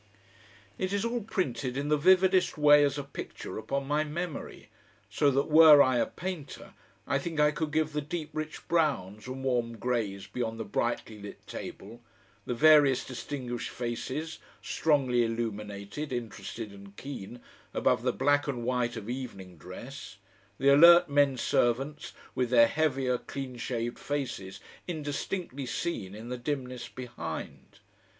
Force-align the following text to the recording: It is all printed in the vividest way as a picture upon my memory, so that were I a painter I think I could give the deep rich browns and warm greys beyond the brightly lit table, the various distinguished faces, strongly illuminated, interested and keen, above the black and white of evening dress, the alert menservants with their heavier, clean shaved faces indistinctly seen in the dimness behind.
It 0.79 0.93
is 0.93 1.05
all 1.05 1.21
printed 1.21 1.77
in 1.77 1.89
the 1.89 1.95
vividest 1.95 2.57
way 2.57 2.83
as 2.83 2.97
a 2.97 3.03
picture 3.03 3.59
upon 3.59 3.87
my 3.87 4.03
memory, 4.03 4.69
so 5.11 5.29
that 5.29 5.43
were 5.47 5.79
I 5.83 5.97
a 5.97 6.07
painter 6.07 6.73
I 7.05 7.19
think 7.19 7.39
I 7.39 7.51
could 7.51 7.71
give 7.71 7.93
the 7.93 8.01
deep 8.01 8.31
rich 8.33 8.67
browns 8.67 9.27
and 9.27 9.43
warm 9.43 9.77
greys 9.77 10.25
beyond 10.25 10.59
the 10.59 10.65
brightly 10.65 11.19
lit 11.19 11.45
table, 11.45 12.01
the 12.47 12.55
various 12.55 13.05
distinguished 13.05 13.69
faces, 13.69 14.39
strongly 14.59 15.23
illuminated, 15.23 16.11
interested 16.11 16.71
and 16.71 16.97
keen, 16.97 17.39
above 17.71 18.01
the 18.01 18.11
black 18.11 18.47
and 18.47 18.63
white 18.63 18.97
of 18.97 19.07
evening 19.07 19.55
dress, 19.55 20.17
the 20.57 20.69
alert 20.73 21.09
menservants 21.11 22.11
with 22.33 22.49
their 22.49 22.65
heavier, 22.67 23.19
clean 23.19 23.55
shaved 23.55 23.99
faces 23.99 24.59
indistinctly 24.87 25.67
seen 25.67 26.15
in 26.15 26.29
the 26.29 26.39
dimness 26.39 26.87
behind. 26.87 27.81